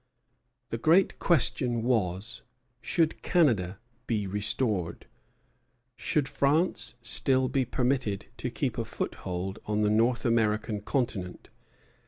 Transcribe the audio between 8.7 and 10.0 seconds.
a foothold on the